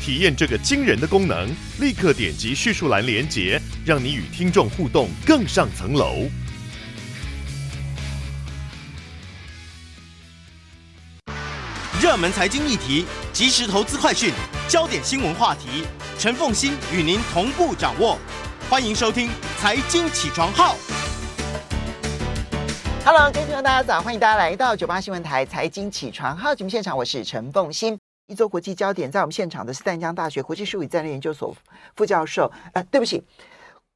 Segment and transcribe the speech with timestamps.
[0.00, 1.48] 体验这个惊人的功能，
[1.80, 6.28] 立刻点击叙述栏连接，让你与听众互动更上层楼。
[12.00, 14.32] 热门财经议题、即时投资快讯、
[14.68, 15.84] 焦点新闻话题，
[16.18, 18.18] 陈凤欣与您同步掌握。
[18.70, 19.28] 欢迎收听
[19.58, 20.74] 《财经起床号》。
[23.04, 24.00] Hello，各位朋友，大家早！
[24.00, 27.98] 欢迎大家来到九八新闻台《财经起床号》节目现场，我是陈凤馨。
[28.28, 31.54] 一周国际焦点，在我们现场的是淡江大学国际事务与战略研究所
[31.96, 33.24] 副教授，呃，对不起，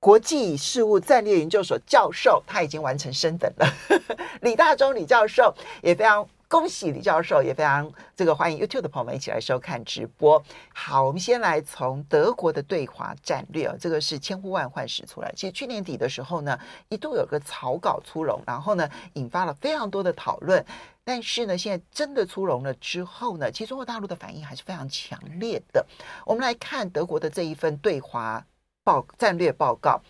[0.01, 3.67] 国际事务战略研究所教授，他已经完成升等了，
[4.41, 10.43] 李大中李教授，也非常恭喜李教授，也非常这个欢迎 YouTube 的朋友们一起来收看直播。
[10.73, 15.31] 好，我们先来从德国的对华战略啊，这个是千呼万唤始出来。
[15.37, 20.65] 其实去年底的时候呢，一度有个草稿出笼，然后呢，引发了非常多的讨论。
[21.05, 25.85] 但是呢，现在真的出笼了之后呢，其实中国大陆的反应还是非常强烈的。
[26.25, 28.45] 我们来看德国的这一份对华
[28.85, 30.01] 报战略报告。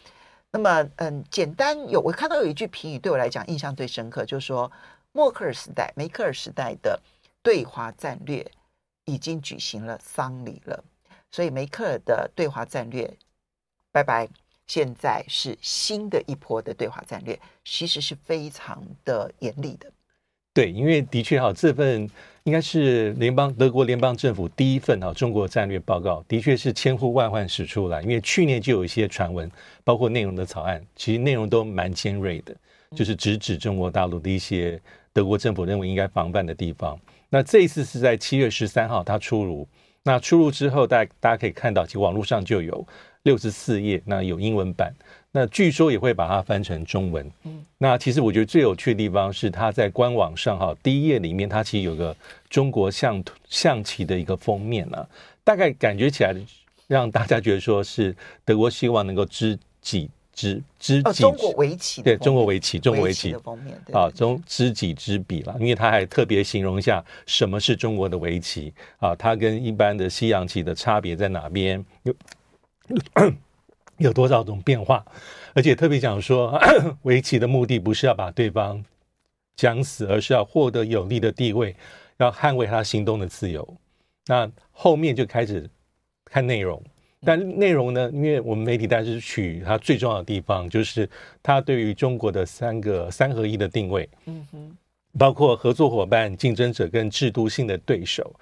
[0.51, 4.71] 那么，嗯，简单有我看到有一句评语，对我来讲印象最深刻，就是说
[5.13, 7.01] 默克尔时代、梅克尔时代的
[7.43, 8.47] 对华战略
[9.07, 10.85] 已经举行了丧礼了。
[11.31, 13.11] 所以梅克尔的对华战略
[13.91, 14.29] 拜拜，
[14.67, 19.91] 现在是新的一波的对华战略，其实是非常的严厉的。
[20.55, 22.09] 对，因为的确哈，这份
[22.45, 28.03] 应该是联邦德国联邦政府第一份哈中国战略报告，的确是千呼万唤始出来。
[28.03, 29.51] 因为去年就有一些传闻，
[29.83, 32.55] 包括内容的草案，其实内容都蛮尖锐的，
[32.95, 34.79] 就是直指中国大陆的一些
[35.13, 37.01] 德国政府认为应该防范的地方。
[37.31, 39.67] 那这一次是在七月十三号它出炉，
[40.03, 42.87] 那出炉之后，大家大家可以看到，其实网络上就有
[43.23, 44.93] 六十四页，那有英文版。
[45.35, 47.29] 那据说也会把它翻成中文。
[47.45, 52.15] 嗯，那其实我觉得最有趣的地方是，它在官网上哈，第一页里面它其实有个
[52.51, 55.09] 中国象象棋的一个封面啊，
[55.43, 56.37] 大概感觉起来
[56.87, 61.23] 让大家觉得说是德国希望能够知己知知己。
[61.23, 71.83] 中国围棋对中国围棋，中国围棋的封面啊，中知己知彼了，因为他还特别形容一下什么是中国的围棋啊，它跟一般的西洋棋的差别在哪边？
[72.03, 72.15] 有。
[73.99, 75.05] 有多少种变化？
[75.55, 76.59] 而且特别讲说，
[77.03, 78.83] 围棋的目的不是要把对方
[79.55, 81.77] 讲死，而是要获得有利的地位，
[82.17, 83.77] 要捍卫他行动的自由。
[84.27, 85.69] 那后面就开始
[86.25, 86.83] 看内容，
[87.21, 88.11] 但内容呢？
[88.15, 91.09] 因为我们媒体但是取它最重要的地方，就是
[91.43, 94.77] 它对于中国的三个三合一的定位，嗯哼，
[95.19, 98.35] 包括合作伙伴、竞争者跟制度性的对手。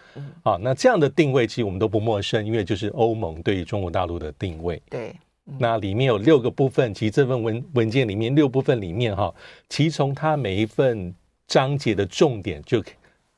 [0.45, 4.81] 啊，那这样的定位其实我们都不陌生，因为就是欧盟对于中国大陆的定位。
[4.89, 5.13] 对。
[5.59, 9.35] 那里面有六个部分，其实这份文文件里面六部分里面哈，
[9.69, 11.15] 其从它每一份
[11.47, 12.83] 章节的重点就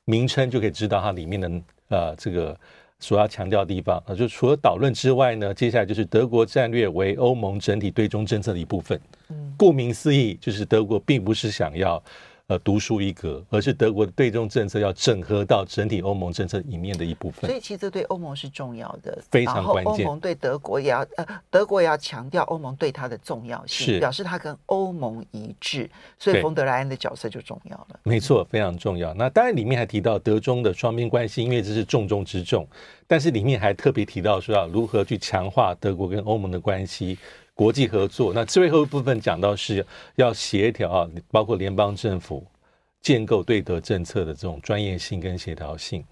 [0.05, 1.51] 名称就可以知道它里面的
[1.89, 2.59] 呃这个
[2.99, 9.01] 所要强调的地方啊，就除了导论之外呢，接下来就是德国战略为欧盟整体对中政策的一部分。
[9.29, 12.03] 嗯，顾名思义，就是德国并不是想要。
[12.49, 17.49] 呃，独树一格，而是德国的对中政策要整合到整体欧盟政策里面的一部分。
[17.49, 20.05] 所以，其实对欧盟是重要的，非常关键。
[20.05, 25.89] 欧盟对德国也要呃，德国也要强调欧盟对它的重要性，表示它跟欧盟一致。
[26.19, 28.01] 所以，冯德莱恩的角色就重要了。
[28.03, 29.15] 没错，非常重要。
[29.15, 32.67] 那当然里面还提到德中的双边关系，因为这是重中之重。
[33.07, 37.17] 但是里面还特别提到说要如何去强化德国跟欧盟的关系。
[37.55, 39.85] 国际合作，那最后一部分讲到是
[40.17, 42.47] 要协调啊，包括联邦政府
[43.03, 46.03] 建构对德政策的这种专业性跟协调性。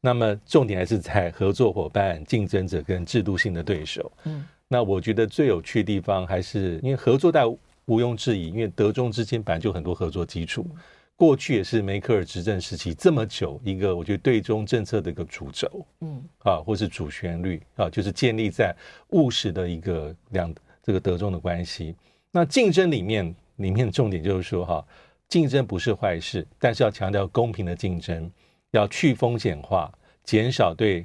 [0.00, 4.10] 那么重点还是在合作伙伴、竞争者跟制度性的对手。
[4.24, 10.66] 嗯，那我觉得最有趣的地方还是因为合作，但毋庸置疑，因为德中之间本来就很多合作基础。
[11.14, 15.86] 过去也是梅克尔执政时期这么久一个，我觉得对中政策的一个主轴。
[16.00, 18.74] 嗯，啊，或是主旋律啊，就是建立在
[19.10, 20.54] 务实的一个两。
[20.86, 21.96] 这个德中的关系，
[22.30, 24.86] 那竞争里面里面重点就是说哈，
[25.26, 28.30] 竞争不是坏事，但是要强调公平的竞争，
[28.70, 29.92] 要去风险化，
[30.22, 31.04] 减少对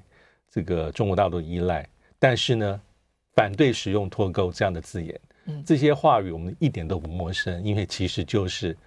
[0.52, 1.84] 这个中国大陆的依赖。
[2.20, 2.80] 但是呢，
[3.34, 5.20] 反对使用脱钩这样的字眼，
[5.66, 8.78] 这些话语我们一点都不陌生，因为其实就是，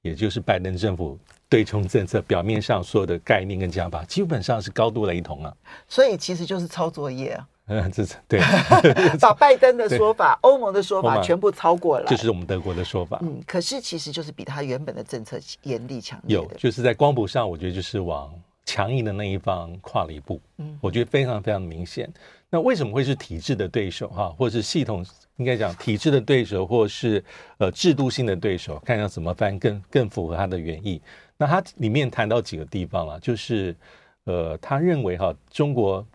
[0.00, 5.54] 也就是拜登政府对冲政策表面上所有的概念跟讲法，基本上是高度雷同啊。
[5.86, 7.46] 所以其实就是抄作业啊。
[7.68, 8.40] 嗯， 这是对，
[9.20, 13.18] 把拜登的说法、欧盟的说法全部超过了，这是我们德国的说法。
[13.22, 16.34] 嗯，可是其实就是比他原本的政策严厉强烈。
[16.34, 18.32] 有，就是在光谱上，我觉得就是往
[18.64, 20.40] 强硬的那一方跨了一步。
[20.56, 22.10] 嗯，我觉得非常非常明显。
[22.50, 25.04] 那为什么会是体制的对手哈，或者是系统
[25.36, 27.22] 应该讲体制的对手，或是
[27.58, 28.78] 呃制度性的对手？
[28.84, 31.00] 看要怎么翻更更符合他的原意。
[31.36, 33.76] 那他里面谈到几个地方了，就是。
[34.24, 36.06] 呃，他认为哈，中国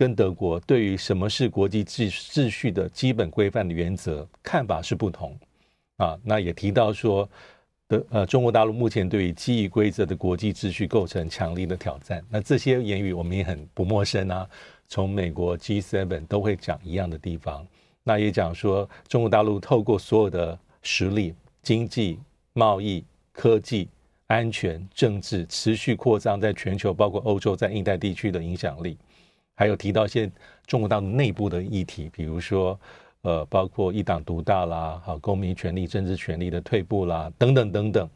[0.00, 5.38] 跟德国对于什么是国际秩秩序的基本规范的原则看法是不同
[5.98, 6.18] 啊。
[6.24, 7.28] 那也提到说，
[7.86, 12.24] 的呃，中国大陆目前对于基于规则的国际秩序构成强力的挑战。
[12.30, 14.48] 那这些言语我们也很不陌生啊，
[14.88, 17.66] 从美国 G7 都会讲一样的地方。
[18.02, 22.18] 那也讲说，中国大陆透过所有的实力、经济、
[22.54, 23.86] 贸易、科技。
[24.28, 28.96] 安全、政治持续扩张，在全球包括欧洲在印太地区的影响力，
[29.60, 30.26] 还有提到一些
[30.66, 32.80] 中国大陆内部的议题，比如说
[33.20, 38.08] 呃，包括一党独大啦，好，公民权利、政治权利的退步啦，等等等等。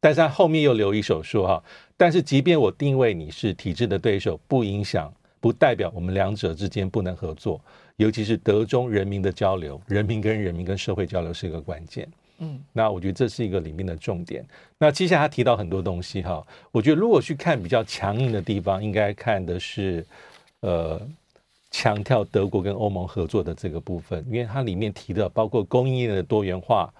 [0.00, 1.62] 但是他后面又留一手说哈，
[1.96, 7.60] 但是即便我定位你是体制的对手，不影响，不代表我们两者之间不能合作，
[7.94, 12.08] 尤其是德中人民的交流，人民跟人民跟社会交流是一个关键。
[12.40, 14.44] 嗯，那我觉得这是一个里面的重点。
[14.78, 20.04] 那接下来他提到很多东西哈，我觉得如果去看比较强硬的地方，应该看的是，
[20.60, 21.00] 呃，
[21.70, 26.92] 强调德国跟欧盟合作的这个部分，因为它里面提的包括供应链的多元化、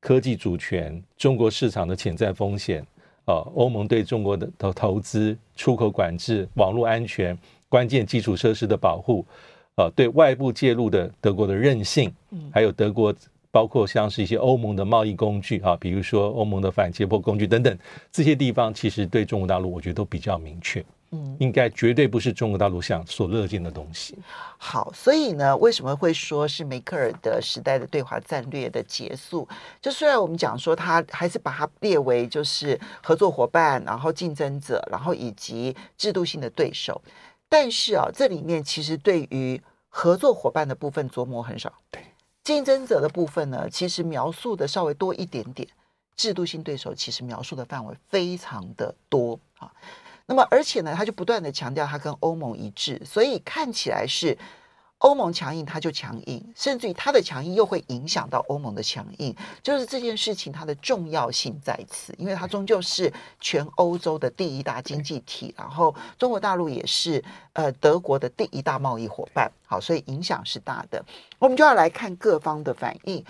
[0.00, 2.86] 科技主权、中国市场的潜在风险，
[3.26, 7.36] 呃，欧盟对中国的投投资、出口管制、网络安全、
[7.68, 9.24] 关键基础设施的保护，
[9.76, 12.12] 呃，对外部介入的德国的韧性，
[12.52, 13.14] 还有德国。
[13.54, 17.78] 包括像是一些欧盟的贸易工具啊，比如说欧盟的反胁迫工具等等，
[18.10, 20.82] 这些地方其实对中国大陆，我觉得都比较明确。
[21.14, 24.18] 嗯，应该绝对不是中国大陆想所乐见的东西。
[24.58, 29.46] 好，所以呢，为什么会说是梅克尔的时代的对华战略的结束？
[29.80, 37.00] 就虽然我们讲说他还是把它列为就是合作伙伴，然后竞争者，然后以及制度性的对手，
[37.48, 41.72] 但是啊，这里面其实对于合作伙伴的部分琢磨很少。
[41.90, 42.02] 对。
[42.42, 45.68] 竞争者的部分呢，其实描述的稍微多一点点；
[46.16, 49.70] 制度性对手其实描述的范围非常的多啊。
[50.32, 54.36] 那么，而且呢，他就不断的强调他跟欧盟一致，所以看起来是。
[55.04, 67.20] 欧盟强硬，他就强硬，甚至于他的强硬又会影响到欧盟的强硬，就是这件事情它的重要性在此，因为它终究是全欧洲的第一大经济体，然后中国大陆也是
[67.54, 71.04] 呃德国的第一大贸易伙伴，好，所以影响是大的。
[71.40, 73.24] 我们就要来看各方的反应，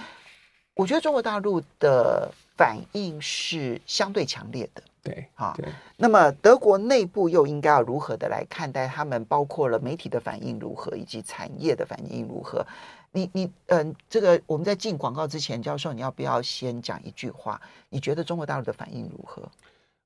[0.74, 4.82] 我觉得中国大陆的反应是相对强烈的。
[5.02, 5.56] 对，好。
[5.96, 9.24] 那么德国内部又应该要如何的来看待他们？
[9.24, 12.64] 包括了媒体的反应如何，以及产业的反应如何？
[13.10, 17.60] 你你嗯、呃，这个我们在进广告之前，教授你要不要先讲一句话？
[17.88, 19.42] 你觉得中国大陆的反应如何？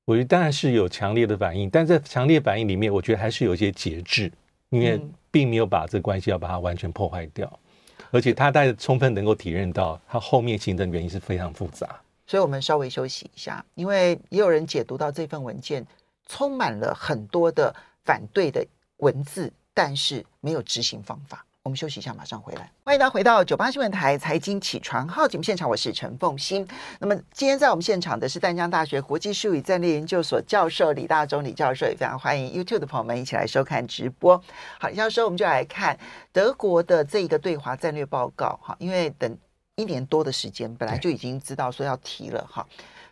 [0.07, 4.33] 我觉得当然是有强烈的反应，但在强烈反应里面，我觉得还是有一些节制，
[4.71, 5.01] 因为
[5.31, 7.53] 并没有把这关系要把它完全破坏掉，
[8.11, 12.01] 而且他大家充分能够体认到，他后面形成原因是非常复杂。
[12.27, 15.87] 所以我们稍微休息一下，因为也有人解读到这份文件
[16.27, 17.75] 充满了很多的
[18.05, 21.45] 反对的文字，但是没有执行方法。
[21.63, 22.71] 我们休息一下，马上回来。
[22.85, 26.67] 欢迎大家回到九八新闻台财经起床号节目现场，我是陈凤欣。
[27.01, 34.41] 那么今天在我们现场的是淡江大学国际术语战略研究所教授李大中李教授，也非常欢迎 YouTube 的朋友们一起来收看直播。
[34.79, 35.99] 好，李教授，我们就来看
[36.33, 38.59] 德国的这一个对华战略报告。
[38.63, 39.37] 哈，因为等。
[39.77, 42.67] 一年多的时间，本来就已经知道说要提了哈。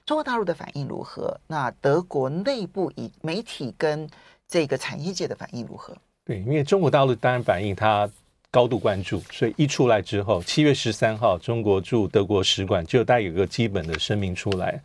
[0.07, 1.39] 中国大陆的反应如何？
[1.47, 4.09] 那德国内部以媒体跟
[4.49, 5.95] 这个产业界的反应如何？
[6.25, 8.09] 对，因为中国大陆当然反应，他
[8.51, 14.81] 高度关注，所以一出来之后，七月十三号，中国驻德国使馆就带有一个基本的声明出来。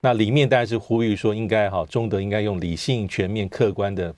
[0.00, 4.12] 那里面当然是呼吁说，应该哈中德应该用理性、全面、客观的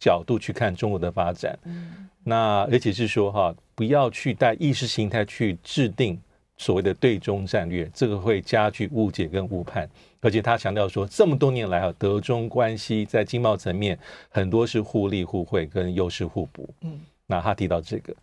[0.00, 1.56] 角度去看中国的发展。
[1.64, 6.20] 嗯，那而且是说哈，不要去带意识形态去制定。
[6.58, 9.86] 所谓的对中战略，这个会加剧误解跟误判，
[10.22, 13.98] 而且他强调说，这么多年来啊，德中关系在经贸层面
[14.30, 16.68] 很多是互利互惠跟优势互补。
[16.80, 18.14] 嗯，那他提到这个，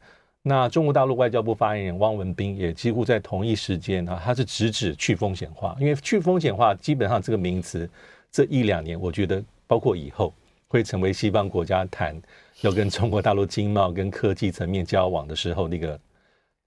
[0.42, 7.88] 那中国大陆外交部发言人汪文斌也几乎在同一时间啊，他是直指去风险化，因为去风险化基本上这个名词
[8.32, 10.34] 这一两年，我觉得包括以后
[10.68, 12.20] 会成为西方国家谈
[12.62, 16.00] 要跟中国大陆经贸跟科技层面交往的时候那个。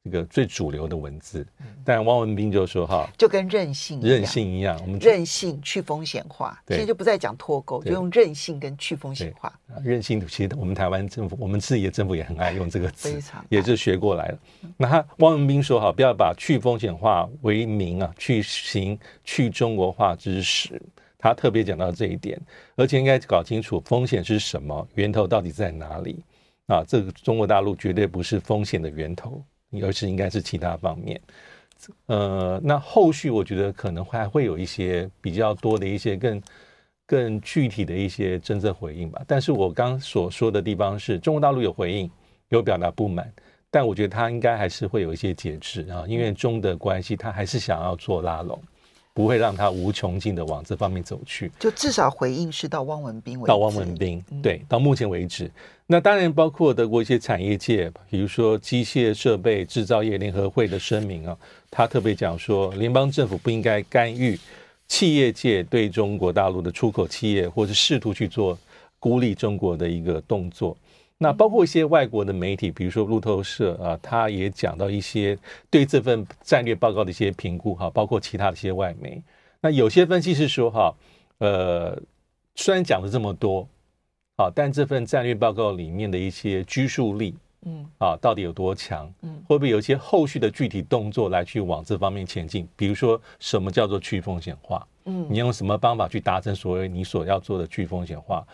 [0.06, 1.44] 这个最主流的文字，
[1.84, 9.52] 但汪文斌就说哈，就跟任性任性一样，我们任性去风险化，现在就不再讲脱钩，就用任性跟去风险化。
[9.82, 14.38] 任性其实我们台湾政府，我们自己的政府也很爱用这个词，也就学过来了。
[14.76, 20.80] 那他汪文斌说哈，不要把去风险化为名啊，去行去中国化之实。
[21.18, 22.40] 他特别讲到这一点，
[22.76, 26.22] 而且应该搞清楚风险是什么，源头到底在哪里
[26.66, 26.84] 啊？
[26.86, 29.42] 这个中国大陆绝对不是风险的源头。
[29.82, 31.20] 而是应该是其他方面，
[32.06, 36.42] 呃，那后续我觉得可能还会有一些比较多的一些更
[37.06, 39.22] 更具体的一些政策回应吧。
[39.26, 42.10] 但是我刚所说的地方是中国大陆有回应，
[42.48, 43.30] 有表达不满，
[43.70, 48.60] 但我觉得他应该还是会有一些节制啊，因为中的关系他还是想要做拉拢。
[49.16, 53.48] 不会让他无穷尽的往这方面走去，就至少回应是到汪文斌为止。
[53.48, 55.50] 到汪文斌，对，到目前为止，
[55.86, 61.34] 那当然包括德国一些产业界，比如说机械设备制造业联合会的声明啊，
[61.70, 64.38] 他特别讲说，联邦政府不应该干预
[64.86, 68.58] 企业界对中国大陆的出口企业，或是试图去做
[69.00, 70.76] 孤立中国的一个动作。
[71.18, 75.38] 那包括一些外国的媒体，比如说路透社啊，他也讲到一些
[75.70, 79.22] 对这份战略报告的一些评估哈，包括其他的一些外媒。
[79.62, 80.94] 那有些分析是说哈，
[81.38, 81.98] 呃，
[82.54, 83.66] 虽然讲了这么多，
[84.36, 89.10] 啊，但这份战略报告里面的一些拘束力，嗯，啊，到底有多强？
[89.22, 92.68] 嗯，会不会有一些后续的具体动作来去往这方面前进？
[92.76, 94.86] 比如说，什么叫做去风险化？
[95.06, 98.46] 嗯，你用什么方法去达成所谓你所要做的去风险化？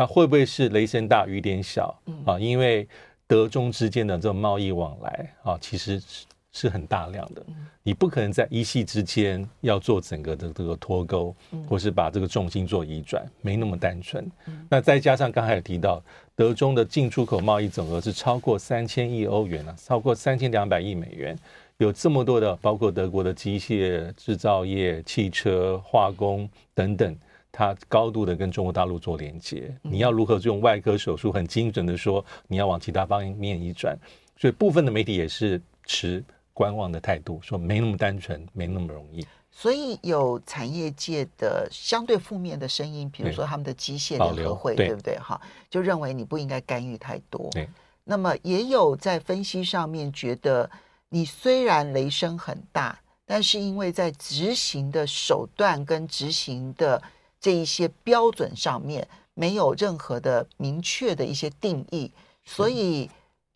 [0.00, 2.38] 那会不会是雷声大雨点小啊？
[2.40, 2.88] 因为
[3.26, 7.44] 德中之间的这种贸易往来啊，其实是是很大量的。
[7.82, 11.36] 你不可能在一夕之间要做整个的这个脱钩，
[11.68, 14.26] 或是把这个重心做移转，没那么单纯。
[14.70, 16.02] 那再加上刚才有提到，
[16.34, 21.38] 德中的进出口贸易总额是超过三千亿欧元啊，超过三千两百亿美元，
[21.76, 27.14] 有这么多的，包括德国的机械制造业、汽车、化工等等。
[27.52, 33.98] 它高度的跟中国大陆做连接，你要如何用外科手术很精准的说，你要往其他方面移转？
[34.36, 39.26] 所以部分的媒体也是持观望的态度，说没那么单纯，没那么容易。
[39.50, 45.18] 所以有产业界的相对负面的声音，比如说他们的机械联合会，对，对不对？
[45.18, 45.38] 哈，
[45.68, 47.50] 就认为你不应该干预太多。
[47.50, 47.68] 对。
[48.04, 50.70] 那么也有在分析上面觉得，
[51.08, 57.02] 你虽然雷声很大，但是因为在执行的手段跟执行的。
[57.40, 62.12] 这一些标准上面没有任何的明确的一些定义，
[62.44, 63.08] 所以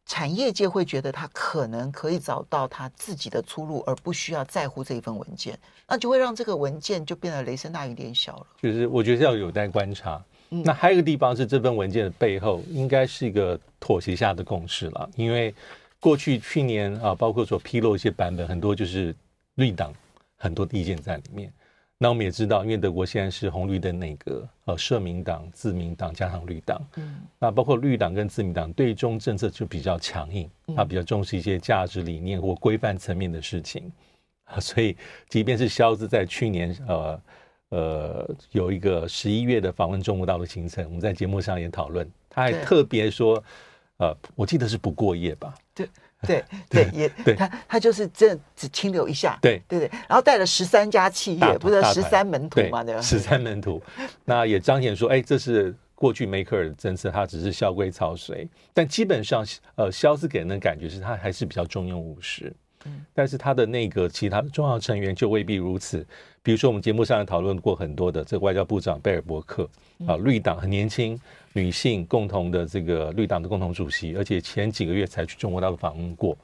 [0.06, 8.46] 产业界会觉得他可能可以找到他自己的出路，而不需要在乎这一份文件，那就会让这个文件就变得雷声大雨点小了。
[8.62, 10.22] 就是我觉得要有待观察。
[10.50, 15.54] 嗯、那还有一个地方是这份文件的背后应该是一个妥协下的共识了，因为
[15.98, 19.14] 过去去年啊，包括所披露一些版本，很多就是
[19.54, 19.92] 绿党
[20.36, 21.52] 很多的意见在里面。
[22.04, 30.46] 那我们也知道，因为德国现在是红绿灯内阁，呃，社民党、自民党加上绿党，嗯，那包括绿党跟自民党对中政策就比较强硬，
[30.76, 33.90] 他比较重视一些价值理念或规范层面的事情，
[34.44, 34.94] 啊，所以
[35.30, 37.22] 即便是肖兹在去年，呃
[37.70, 43.42] 呃，有一个十一月的访问中国大陆行程，我们在节目上也讨论，他还特别说，
[43.96, 45.54] 呃，我记得是不过夜吧？
[45.74, 45.88] 对。
[46.24, 52.82] 对对，也对他他就是这只停留一下，对对对，然后带了十三家企业，不是十三门徒嘛？
[52.82, 53.00] 对吧？
[53.00, 53.82] 十三门徒，
[54.24, 59.44] 那也彰显说，哎，这是过去梅克尔的政策，他只是校规操随，但基本上，
[59.76, 62.52] 呃，肖是给人的感觉是他还是比较中庸务实。
[63.14, 66.06] 但是他的那个其他的重要成员就未必如此。
[66.42, 69.68] 比如说，我们节目上也讨论过很多的这个外交部长贝尔伯克
[70.06, 71.18] 啊，绿党很年轻，
[71.54, 76.36] 女性共同的这个绿党的共同主席，而且前几个月才去中国大陆访问过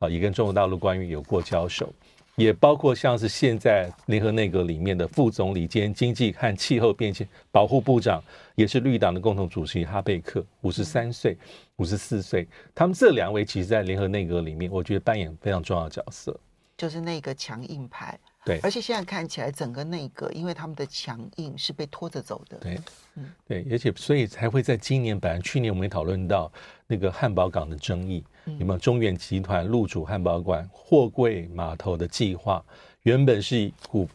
[0.00, 1.92] 啊，也跟中国大陆官员有过交手。
[2.36, 8.22] 也包括像是现在联合内阁里面的副总理兼经济和气候变迁保护部长，
[8.54, 11.36] 也是绿党的共同主席哈贝克，五十三岁、
[11.76, 16.38] 五十四岁，他们这两位其实，在联合内阁里面，我觉得扮演非常重要的角色，
[16.76, 18.18] 就是那个强硬派。
[18.44, 22.58] 对，而且现在看起来，整个内阁因为他们的强硬是被拖着走的。
[22.58, 22.78] 对，
[23.14, 26.52] 嗯，对，而且所以才会在今年，本来去年我们也讨论到
[26.86, 28.22] 那个汉堡港的争议，
[28.58, 32.62] 有没有中远集团入主汉堡港货柜码头的计划？
[33.02, 34.08] 原本是股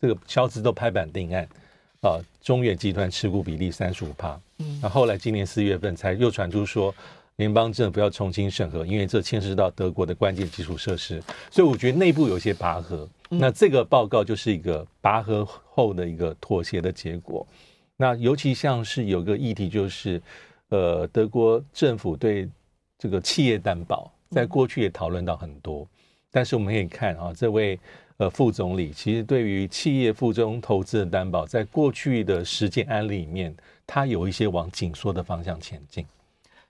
[0.00, 1.46] 这个消资都拍板定案
[2.00, 6.94] 啊，中远集团持股比例三十五趴，嗯，那后来今年四月份才又传出说。
[7.36, 13.08] 联邦政府要重新审核，因为这牵涉到德国的关键基础设施，所以我觉得内部有些拔河。
[13.28, 17.44] 那这个报告就是一个拔河后的一个妥协的结果。
[17.96, 20.22] 那尤其像是有个议题，就是
[20.68, 22.48] 呃，德国政府对
[22.98, 25.86] 这个企业担保，在过去也讨论到很多。
[26.30, 27.78] 但是我们可以看啊，这位
[28.16, 33.52] 呃副总理其实对于企业附中投资的担保，在过去的实践案例里面，
[33.84, 36.06] 他有一些往紧缩的方向前进。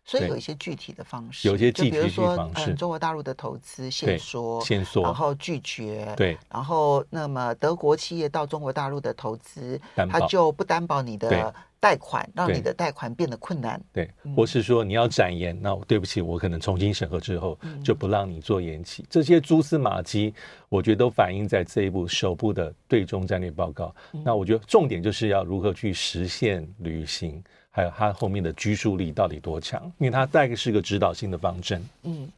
[0.04, 11.52] 所以有一些具体的方式，有一些具体的方式，嗯，中国大陆的投资限缩，限缩，然后拒绝，对，然后那么德国企业到中国大陆的投资，他就不担保你的
[11.84, 20.32] 贷款，让你的贷款变得困难，对，或是说你要展延，那对不起，我可能重新审核之后就不让你做延期，这些蛛丝马迹，
[20.70, 23.94] 我觉得都反映在这一部首部的对中战略报告。
[24.24, 27.44] 那我觉得重点就是要如何去实现履行。
[27.76, 29.82] 还有它后面的拘束力到底多强？
[29.98, 31.84] 因为它大概是个指导性的方针。
[32.04, 32.30] 嗯，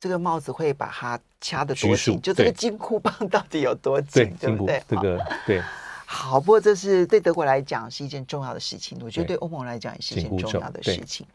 [0.00, 2.18] 这个帽子会把它掐得多紧？
[2.22, 4.32] 就这个金箍棒到底有多紧？
[4.40, 5.60] 对，不对，这个对。
[6.06, 11.26] 好，不过这是对德国来讲是一件重要的事情，我觉得对欧盟来讲也是一件重要的事情。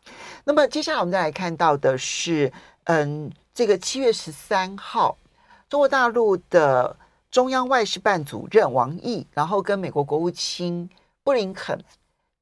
[0.43, 2.51] 那么接下来我们再来看到的是，
[2.85, 5.17] 嗯，这个七月十三号，
[5.67, 6.95] 中国大陆的
[7.29, 10.89] 中央外事办主任王毅，然后跟美国国务卿
[11.23, 11.79] 布林肯。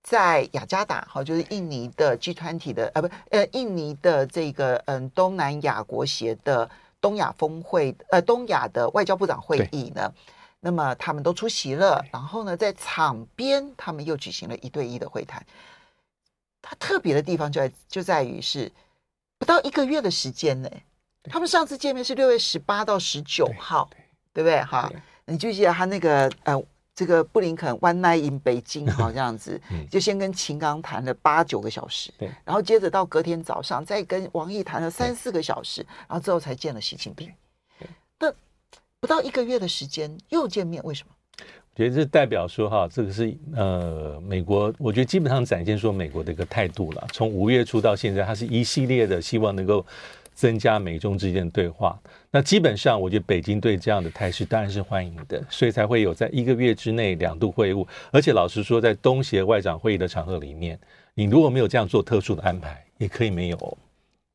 [0.04, 6.70] 在雅加达，好，就是印尼的集团体的，呃，不，呃，印尼的这个，嗯，东南亚国协的
[7.02, 10.10] 东亚峰会，呃，东亚的外交部长会议呢，
[10.60, 15.46] 那么他们都出席了，然后呢，在场边他们又举行了一对一的会谈。
[16.62, 18.72] 它特别的地方就在就在于是
[19.38, 20.70] 不到一个月的时间呢，
[21.24, 23.90] 他们上次见面是六月十八到十九号，
[24.34, 24.62] 对不对？
[24.64, 24.92] 哈，
[25.26, 26.62] 你记不记得他那个，呃。
[26.98, 37.32] 这个布林肯 one night in 北京，好 这样子，就先跟秦刚谈了八九个小时，对，然后接着到隔天早上再跟王毅谈了三四个小时，然后之后才见了习近平。
[38.18, 38.34] 那
[39.00, 41.14] 不到一个月的时间又见面，为什么？
[41.40, 47.08] 我觉得这代表说哈，这个是呃美国，我觉得基本上展现说美国的一个态度了。
[47.14, 49.86] 从五月初到现在，它是一系列的希望能够。
[50.38, 52.00] 增加美中之间的对话，
[52.30, 57.84] 那基本上我觉得北京对这样的态势当然是欢迎的，所以才会有在一个月之内两度会晤。
[58.12, 60.80] 而且老实说，在东协外长会议的场合里面，
[61.16, 63.78] 你如果没有这样做特殊的安排，也可以没有，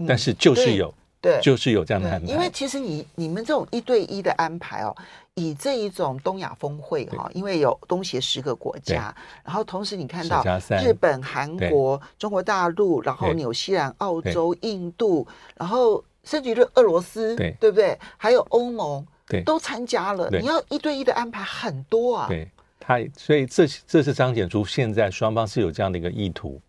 [0.04, 0.88] 但是就是有。
[0.88, 2.26] 嗯对，就是有这样的安排。
[2.26, 4.92] 因为其实你你们这种一对一的安排哦，
[5.34, 10.44] 以这一种东亚峰会哈，因为有东协十个国家，然后同时你看到
[10.82, 15.24] 日本、韩国、中国大陆，然后纽西兰、澳洲、印度，
[15.56, 17.96] 然后甚至于俄罗斯，对对不对？
[18.16, 20.28] 还有欧盟，对，都参加了。
[20.28, 22.26] 你要一对一的安排很多啊。
[22.26, 26.60] 对，他所以这这是彰显出现在双方是有这样的一个意图。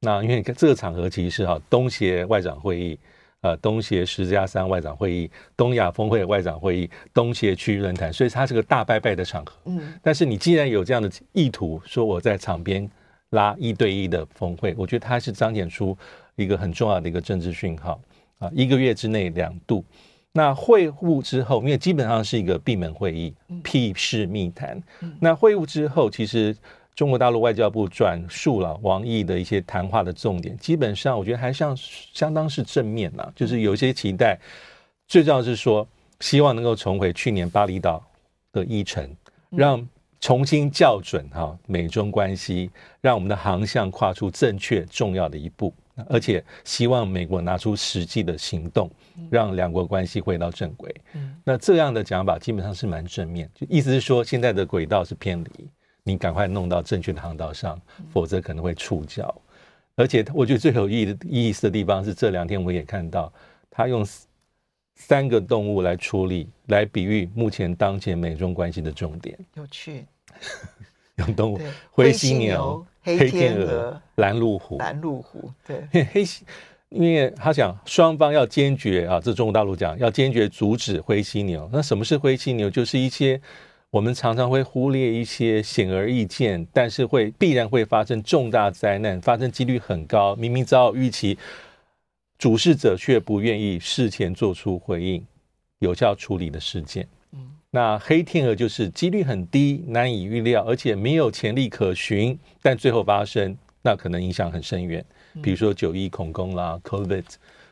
[0.00, 2.98] 那因为这个场合其实是哈东协外长会议。
[3.42, 9.52] 呃，东协十加三外长会议、东亚峰会外长会议、东协区域论坛，所以它是个大拜拜的场合。
[9.66, 12.90] 嗯，但是你既然有这样的意图，说我在场边
[13.30, 15.96] 拉一对一的峰会，我觉得它是彰显出
[16.34, 18.00] 一个很重要的一个政治讯号
[18.38, 18.50] 啊！
[18.52, 19.84] 一个月之内两度，
[20.32, 24.82] 那会晤之后，因为基本上是一个闭门会议，屁事密谈。
[25.20, 26.56] 那会晤之后，其实。
[26.96, 34.40] 中国大陆外交部转述了王毅的一些谈话的重点，基本上我觉得还像相当是正面呐，就是有一些期待。
[35.06, 35.86] 最重要是说，
[36.20, 38.02] 希望能够重回去年巴厘岛
[38.50, 39.14] 的议程，
[39.50, 39.86] 让
[40.20, 42.70] 重新校准哈美中关系，
[43.02, 45.74] 让我们的航向跨出正确重要的一步，
[46.08, 48.90] 而且希望美国拿出实际的行动，
[49.30, 50.92] 让两国关系回到正轨。
[51.44, 55.68] 那这样的讲法基本上是蛮正面，就意思是说现在的轨道是偏离。
[56.08, 57.76] 你赶快弄到正确的航道上，
[58.12, 59.28] 否则可能会触礁。
[59.96, 63.32] 而且，我觉得最有意的意思的地方是，这两天我也看到
[63.68, 64.06] 他用
[64.94, 69.36] 三个动物来处理，来比喻目前当前美中关系的重点。
[69.54, 70.06] 有趣，
[71.16, 74.78] 用动物：灰犀牛、黑天鹅、拦路虎。
[74.78, 76.44] 拦路虎，对，黑犀，
[76.90, 81.68] 因为他想双方要坚决啊，这中国大陆讲要坚决阻止灰犀牛。
[81.72, 82.70] 那什么是灰犀牛？
[82.70, 83.40] 就是一些。
[83.96, 90.36] 我们常常会忽略一些显而易见，但是会必然会发生重大灾难，发生几率很高。
[90.36, 91.38] 明明早有预期，
[92.36, 95.26] 主事者却不愿意事前做出回应、
[95.78, 97.08] 有效处理的事件。
[97.32, 105.02] 嗯，那黑天鹅就是几率很低、难以预料，而且没有潜力可循，但最后发生，那可能影响很深远。
[105.42, 107.24] 比如说九一恐攻啦、COVID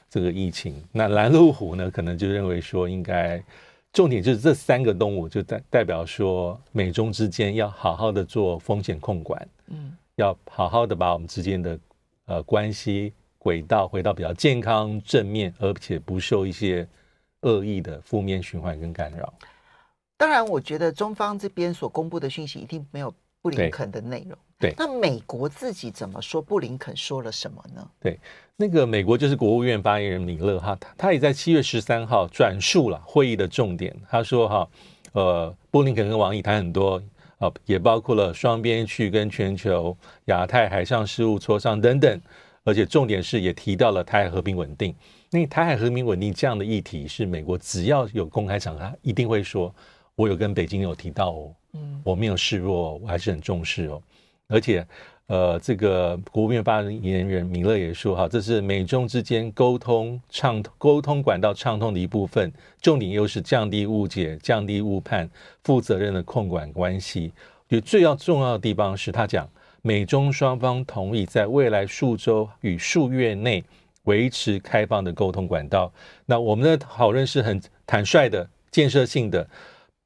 [0.09, 0.83] 这个疫情。
[0.91, 3.45] 那拦路虎呢，可能就认为说应该。
[3.95, 11.79] 重点就是这三个动物，就代代表说，美中之间要好好的做风险控管，嗯，要好好的把我们之间的
[12.27, 16.87] 呃关系轨道回到比较健康正面，而且不受一些
[17.43, 19.33] 恶意的负面循环跟干扰。
[20.17, 26.41] 当然，我觉得中方这边所公布的讯息一定没有布林肯的内容，对，那美国自己怎么说？
[26.41, 27.87] 布林肯说了什么呢？
[28.01, 28.19] 对，
[28.57, 33.95] 那个美国就是国务院发言人米勒哈，他他也在七月十三号转述了会议的重点。
[34.09, 34.69] 他说哈，
[35.13, 37.03] 呃，布林肯跟王毅谈很多
[37.39, 39.95] 啊，也包括了双边去跟全球
[40.27, 42.21] 亚太海上事务磋商等等，
[42.63, 44.95] 而且重点是也提到了台海和平稳定。
[45.31, 49.75] 那台海和平稳定这样的议题，是美国只要有公开场合，他一定会说，
[50.15, 54.01] 我有跟北京有提到哦，嗯，我没有示弱，我还是很重视哦。
[54.49, 54.87] 而且，
[55.27, 65.29] 呃，这个国务院发言人米勒也说，哈，这是美中之间沟通畅、沟通管道畅通的一部分，重点又是降低误解、降低误判、
[65.63, 67.33] 负责任的控管关系。
[67.69, 69.49] 就最要重要的地方是他讲，
[69.83, 73.65] 美中双方同意在未来数周与数月内。
[74.05, 75.91] 维持开放的沟通管道。
[76.27, 79.49] 那我们的讨论是很坦率的、建设性的，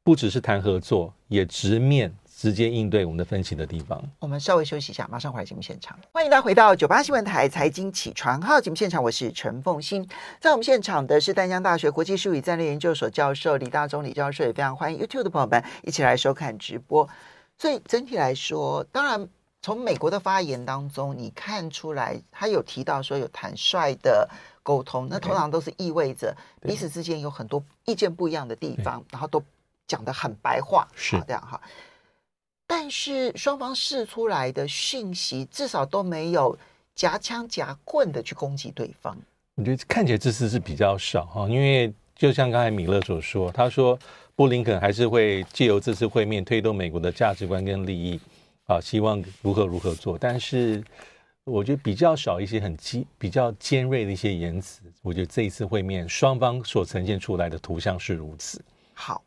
[0.04, 4.00] 不只是谈合作，也直面直接应对我们的分歧的地方。
[4.20, 5.98] 我们稍微休息一下，马上回来节目现场。
[6.12, 10.08] 欢迎大家回到九八新闻台财经起床号节目现场，我是陈凤欣。
[10.40, 17.08] 在我们现场的是淡江大学国际事务与战略研究所教授李大中李教授，也非常欢迎 YouTube 的朋友们一起来收看直播。
[17.58, 19.28] 所以整体来说，当然。
[19.60, 24.26] 从美国的发言当中，你看出来他有提到说有坦率的
[24.62, 29.42] 沟通，那通常都是意味着彼此之间有很多意见不一样的地方，然后都
[29.88, 31.60] 讲得很白话，是这样哈。
[32.68, 36.56] 但是双方释出来的讯息，至少都没有
[36.94, 39.16] 夹枪夹棍的去攻击对方。
[39.56, 43.98] 我觉得看起来这次是比较少哈，因为就像刚才米勒所说，他说
[44.36, 48.20] 布林肯还是会借由这次会面推动美国的价值观跟利益。
[48.66, 50.84] 啊，希望如何如何做，但是
[51.44, 54.82] 我觉得比较少一些很尖、比较尖锐的一些言辞。
[55.00, 58.62] 我觉得这一次会面，双方所呈现出来的图像是如此。
[59.00, 59.22] 好，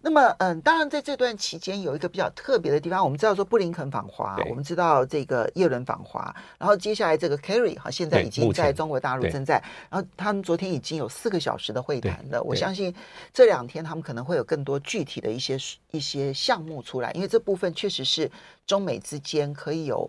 [0.00, 9.60] 那么嗯，当然在这段期间有一个比较特别的地方，我们知道说布林肯访华，我们知道这个耶伦访华，然后接下来这个 Kerry 哈，现在已经在中国大陆正在，
[9.90, 12.94] 然后他们昨天已经有四个小时的会谈了，我相信
[13.32, 15.58] 这两天他们可能会有更多具体的一些
[15.90, 18.30] 一些项目出来，因为这部分确实是
[18.64, 20.08] 中美之间可以有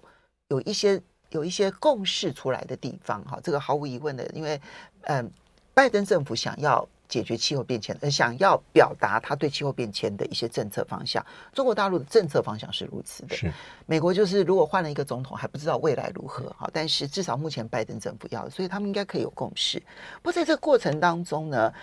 [0.49, 1.01] 有一些
[1.31, 4.61] 有一些共识出来的地方哈，这个毫无疑问的，因为
[5.05, 5.27] 嗯，
[5.73, 6.87] 拜登政府想要。
[7.07, 11.25] 解决气候变迁，呃，想要表达他对气候变迁的一些政策方向。
[11.53, 13.35] 中国大陆的政策方向是如此的。
[13.35, 13.51] 是，
[13.85, 16.49] 美国就是如果换了一个总统，还不知道未来如何。
[16.57, 19.79] 哈，但是至少目前拜登政府要，所以他们应该可以有共识。
[20.21, 21.73] 不过在这个过程当中呢，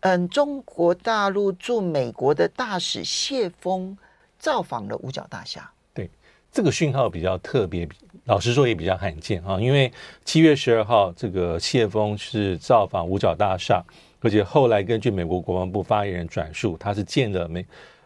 [0.00, 3.96] 嗯，中国大陆驻美国的大使谢峰
[4.38, 5.70] 造访了五角大厦。
[5.94, 6.10] 对，
[6.52, 7.88] 这个讯号比较特别，
[8.24, 9.58] 老实说也比较罕见啊。
[9.58, 9.90] 因为
[10.26, 13.82] 七月十二号，这个谢峰是造访五角大厦。
[14.24, 17.62] 而且后来根据美国国防部发言人转述，他是见了美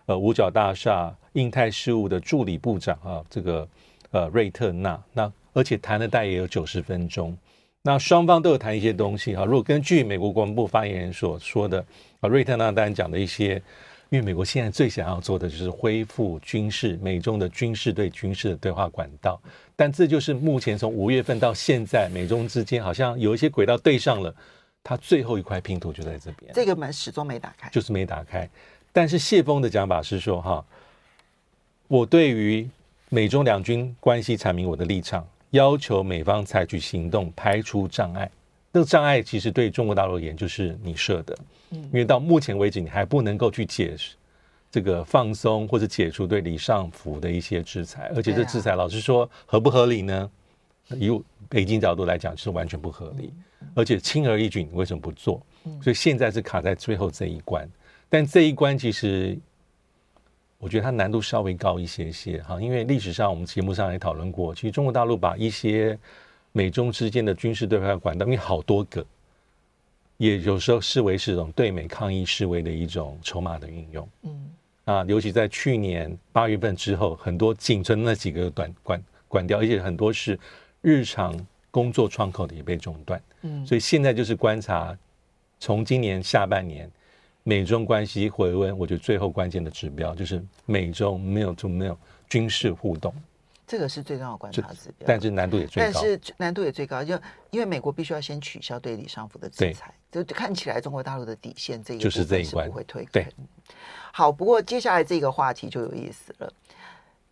[0.06, 3.68] 呃五角大厦印太事务的助理部长啊，这个
[4.10, 5.00] 呃瑞特纳。
[5.12, 7.38] 那而且谈了大概也有九十分钟。
[7.82, 9.44] 那双方都有谈一些东西哈。
[9.44, 11.78] 如果根据美国国防部发言人所说的
[12.18, 13.54] 啊，瑞特纳当然讲的一些，
[14.10, 19.40] 因为美国现在最想要做的就是恢复军事美中的军事对军事的对话管道。
[19.76, 24.34] 但这就是目前从五月份到现在，美中之间好像有一些轨道对上了。
[24.88, 28.48] 他最后一块拼图就在这边，这个门始终没打开，就是没打开。
[28.90, 30.64] 但是谢峰的讲法是说：“哈，
[31.88, 32.66] 我对于
[33.10, 38.30] 美中两军关系阐明我的立场，要求美方采取行动，排除障碍。
[38.72, 41.36] 那个障碍其实对中国大陆而言就是你设的，
[41.68, 44.16] 因为到目前为止你还不能够去解释
[44.70, 50.30] 这个放松或者解除对李尚福的一些制裁，而且这制裁老实说合不合理呢？
[50.96, 51.10] 以
[51.46, 53.30] 北京角度来讲是完全不合理。”
[53.74, 55.40] 而且轻而易举，你为什么不做？
[55.82, 57.68] 所以现在是卡在最后这一关，
[58.08, 59.38] 但这一关其实
[60.58, 65.98] 我觉得它难度稍微高一些些哈，因为历史上我们节目上也讨论过，其实中国大陆把一些
[66.52, 69.04] 美中之间的军事对话管道，因为好多个，
[70.16, 74.08] 也有时候视为是一种对美抗议示威的一种筹码的运用。
[74.22, 74.50] 嗯，
[74.84, 80.38] 啊，尤其在去年八月份之后，很多仅存那几个短管管掉，而且很多是
[80.80, 81.38] 日常。
[81.78, 84.98] 工作窗口的也被中断，嗯，所以现在就是观察，
[85.60, 86.90] 从今年下半年
[87.44, 91.96] 美中关系回温，我觉得最后关键的指标就是美中没有就没有
[92.28, 93.14] 军事互动，
[93.64, 97.14] 这个是最重要的观察指标，但是难度也最高，但是难度也最高，就
[97.52, 102.66] 因为美国必须要先取消对李尚福的制裁，就看起来中国大陆的底线这一就是这一关。
[102.66, 103.24] 不会退，对，
[104.10, 106.52] 好，不过接下来这个话题就有意思了。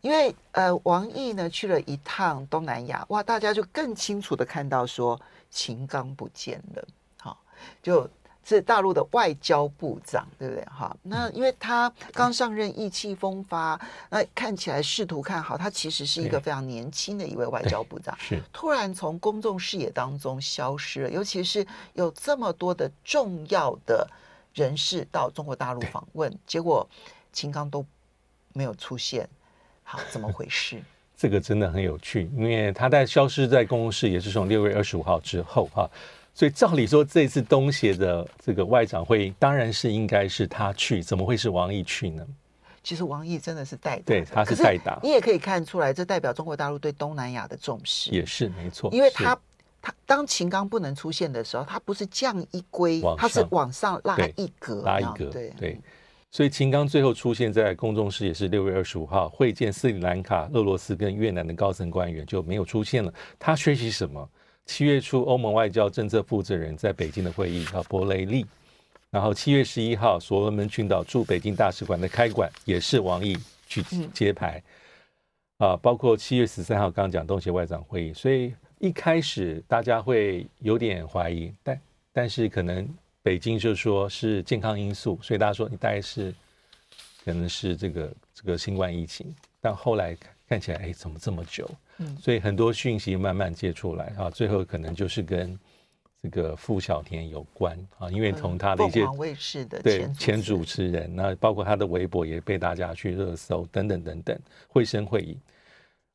[0.07, 6.89] 因为呃，王毅呢去了一趟东南亚，哇，大家就更清楚的看到说秦刚不见了。
[7.19, 7.37] 好，
[7.83, 8.09] 就
[8.45, 10.65] 是大陆的外交部长，对不对？
[10.67, 24.09] 哈，那因为他刚上任，意气风发，那看起来仕途看好，他其实是一个非常年轻的一位外交部长，是突然从公众视野当中消失了，尤其是有这么多的重要的
[24.55, 26.89] 人士到中国大陆访问，结果
[27.33, 27.85] 秦刚都
[28.53, 29.29] 没有出现，
[29.87, 30.83] 好，怎么回事？
[31.17, 35.89] 这个真的很有趣，因为他在消失在公共室，也是从六月二十五号之后哈。
[36.35, 42.27] 所以照理说，这次东协的这个外长会议，当然是应该是他去，怎么会是王毅去呢？
[42.83, 45.01] 其实王毅真的是代打，对，他是代打。
[45.03, 48.11] 你也可以看出来，这代表中国大陆对东南亚的重视。
[48.11, 49.35] 也是没错，因为他
[49.81, 55.31] 他当秦刚不能出现的时候，他不是降一规，他是往上拉一格，拉一格。
[55.31, 55.81] 对对，
[56.31, 63.13] 所以秦刚最后出现在公众视野是六月二十五号会见斯里兰卡、俄罗斯跟越南的高层官员，就没有出现了。
[63.39, 64.29] 他学习什么？
[64.67, 68.45] 七月初，欧盟外交政策负责人在北京的会议，叫博雷利。
[69.11, 73.81] 然后七月十一号，所罗门群岛驻北京大使馆的开馆也是王毅去
[74.13, 74.63] 揭牌。
[75.59, 81.81] 啊，包括七月十三号刚讲东协外长会议，所以一开始大家会有点怀疑，但
[82.13, 82.87] 但是可能
[83.27, 86.33] 北京就说是健康因素，所以大家说你大概是
[87.25, 90.17] 可能是这个这个新冠疫情，但后来
[90.49, 91.69] 看起来，哎，怎么这么久？
[91.99, 95.59] 嗯，所以很多讯息慢慢接出来啊，最后可能就是跟
[96.23, 105.37] 这个傅小田有关啊，因为从他的一些凤凰卫视的对前主持人，那包括他的微博也被大家去热搜等等等等，会声会影。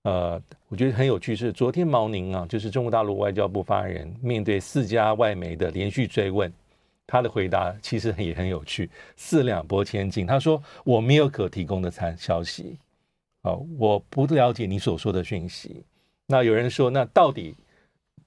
[0.03, 6.49] 呃，我觉得很有趣是昨天毛宁啊，就是中国大陆外交部发言人，面对四家外媒的连续追问，
[7.11, 10.25] 他的回答其实也很有趣，四两拨千斤。
[10.25, 12.77] 他说我没有可提供的参消息。
[13.43, 15.83] 好，我不了解你所说的讯息。
[16.25, 17.53] 那有人说，那到底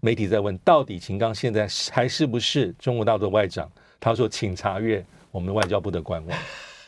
[0.02, 3.72] 媒体在问，到底秦刚现在还是不是中国大陆的外长？
[3.98, 6.38] 他说，请查阅我们外交部的官网。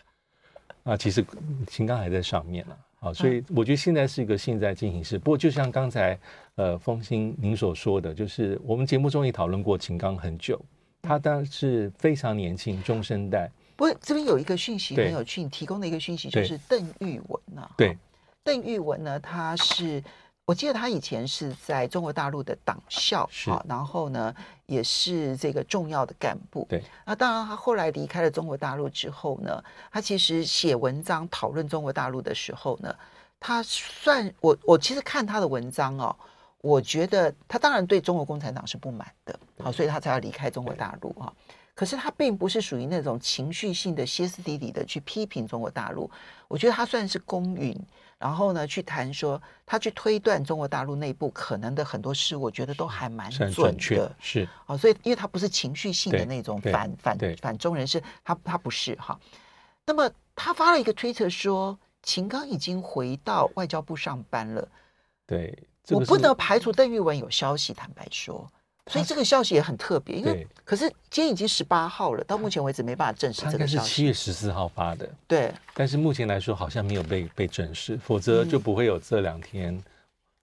[0.84, 1.24] 啊，其实
[1.66, 2.76] 秦刚还在上面了。
[3.00, 5.18] 好，所以我觉得现在是一个现在进行式。
[5.18, 6.18] 不过，就像刚才
[6.56, 10.60] 呃，风清您所说的，就是我们节目中也讨论过秦刚很久，
[11.06, 13.50] 他当然是非常年轻，中生代。
[13.76, 17.96] 不过这边有一个讯息很有趣，你提供的一个讯息就是邓玉文啊，对。
[18.42, 20.02] 邓玉文呢，他是
[20.44, 24.32] 我记得他以前是在中国大陆的党校啊，然后呢
[24.66, 26.64] 也是这个重要的干部。
[26.68, 32.94] 对，那当然他后来离开了中国大陆之后呢，他其实写文章讨论中国大陆的时候呢，
[33.40, 36.14] 他算我我其实看他的文章哦，
[36.66, 41.32] 我觉得他当然对中国共产党是不满的，好，所以他才要离开中国大陆哈。
[41.74, 46.10] 可是他并不是属于那种情绪性的歇斯底里的去批评中国大陆，
[46.48, 47.78] 我觉得他算是公允。
[48.18, 54.16] 然后呢，去谈说他去推断中国大陆内部可能的很多事，我觉得都还蛮准的。
[54.18, 59.20] 是啊、哦，所以因为他不是情绪性的那种反反反中人士，他他不是哈。
[59.84, 64.66] 那么他发了一个推特说，秦刚已经回到外交部上班了。
[65.26, 65.54] 对，
[65.90, 68.50] 我不能排除邓玉文有消息，坦白说。
[68.88, 73.88] 所以这个消息也很特别，因为可是今天已经十八号了，到目前为止没办法证实这个消息。
[73.88, 75.52] 是七月十四号发的，对。
[75.74, 79.82] 但是目前来说好像没有被被证实，否则就不会有这两天，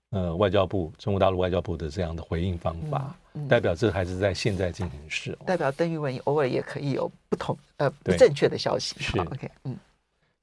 [0.10, 3.16] 呃，外交部中国大陆外交部的这样的回应方法，
[3.48, 5.38] 代表这还是在现在进行式。
[5.46, 8.94] 代表邓玉文偶尔也可以有不同呃不正确的消息。
[9.00, 9.78] 是 OK，嗯。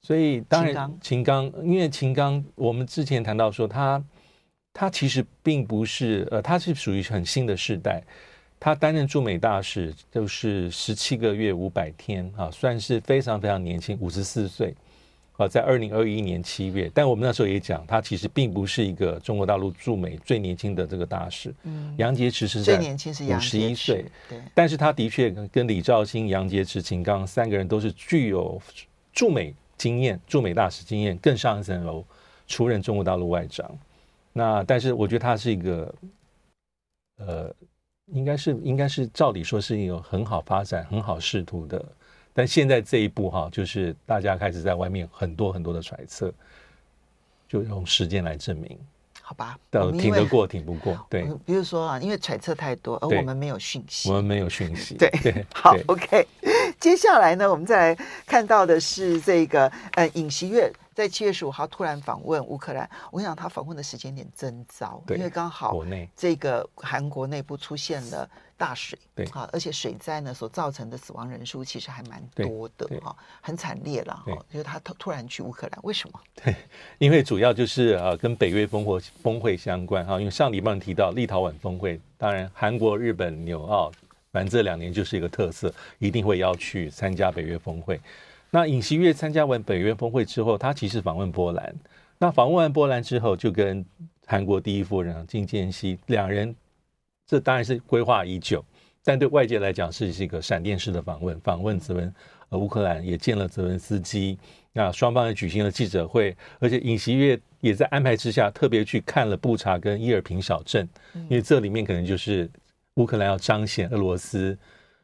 [0.01, 4.03] 所以当然秦刚，因为秦刚我们之前谈到说他。
[4.73, 8.01] 他其实并不是，呃，他是属于很新的世代。
[8.59, 14.71] 他担任驻美大使就是十七个月五百天啊，算是非常非常年轻，五十四岁
[15.35, 16.89] 啊，在二零二一年七月。
[16.93, 21.51] 但我们那时候也讲，他其实并不是一个中国大陆驻美最年轻的这个大使。
[21.63, 24.39] 嗯，杨洁篪是最年轻是五十一岁，对。
[24.53, 28.61] 但是他的确跟李肇星、杨洁篪、秦刚三个人都是具有
[29.11, 32.05] 驻美经验、驻美大使经验，更上一层楼，
[32.47, 33.75] 出任中国大陆外长。
[34.33, 35.95] 那但是我觉得他是一个，
[37.17, 37.53] 呃，
[38.07, 41.83] 应该是应该是照理说是一个很好发展、很好仕途的，
[42.33, 46.33] 但现在这一步哈，就是大家开始在外面很多很多的揣测，
[47.47, 48.79] 就用时间来证明，
[49.21, 49.59] 好吧？
[49.99, 51.27] 挺得过，挺不过，对。
[51.45, 55.45] 比如说啊，因为揣测太多，而我们没有讯息，我们没有讯息，对对。
[55.53, 56.25] 好，OK。
[56.81, 60.69] 接下来呢，我们再来看到的是这个呃，尹锡悦。
[60.93, 65.73] 在七月十五号突然访问乌克兰，我跟你讲，他访问的时间点真糟，因为刚好
[66.15, 76.19] 这个韩国内部出现了大水，对，啊，而且水灾呢所造成的死亡人数其实还蛮多的，哈，很惨烈了，哈，就是他突突然去乌克兰，为什么？
[76.43, 76.53] 对，
[76.97, 83.89] 因为主要就是呃跟北约峰会峰会相关哈，因为上礼拜提到立陶宛峰会，当然韩国、日本、纽澳
[84.31, 87.99] 反正这两年就是一个特色，一定会要去参加北约峰会。
[88.49, 91.75] 那尹锡悦参加完北约峰会之后，他其实访问波兰。
[92.17, 93.85] 那访问完波兰之后，就跟
[94.25, 96.55] 韩国第一夫人金建熙两人，
[97.27, 98.63] 这当然是规划已久，
[99.03, 101.39] 但对外界来讲是是一个闪电式的访问。
[101.41, 102.13] 访问泽文
[102.49, 104.37] 呃乌克兰，也见了泽文斯基。
[104.73, 112.49] 那双方也举行了记者会，而且尹锡悦也在安排之下特别去看了布查跟伊尔平小镇，因为这里面可能就是。
[112.95, 114.57] 乌克兰要彰显俄罗斯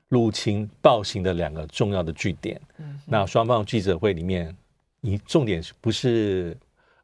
[0.08, 2.60] 入侵暴行的两个重要的据点。
[2.78, 4.56] 嗯，那双方记者会里面，
[5.02, 6.58] 你重点是不是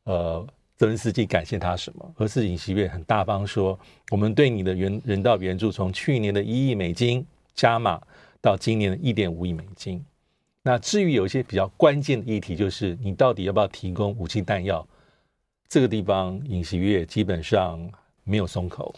[0.04, 0.46] 呃
[0.78, 3.80] 泽连斯基感谢他什么，而是尹锡悦很大方说，
[4.12, 8.02] 我们对你的援人道援助从去年的一亿美金加码
[8.42, 10.04] 到今年的一点五亿美金。
[10.62, 14.86] 那至于有一些比较关键的议题，就是你到底要不要提供武器弹药，
[15.68, 17.80] 这个地方尹锡悦基本上
[18.24, 18.96] 没有松口。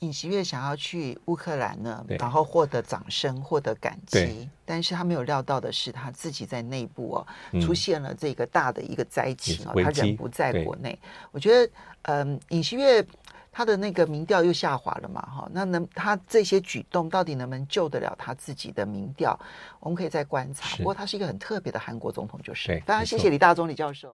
[0.00, 10.96] 尹锡悦想要去乌克兰呢，然后获得掌声，获得感激，但是他没有料到的是，他自己在内部哦、嗯、出现了这个大的一个灾情哦，他人不在国内。
[11.32, 13.04] 我觉得，嗯，尹锡悦
[13.50, 19.36] 他的那个民调又下滑了嘛，哈，那能他这些举动到底能不能救得了他自己的民调？
[19.80, 20.76] 我们可以再观察。
[20.76, 22.68] 不过他是一个很特别的韩国总统，就是。
[22.86, 24.06] 非常谢谢李大中李教授。